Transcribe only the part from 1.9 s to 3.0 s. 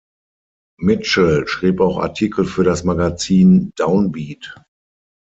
Artikel für das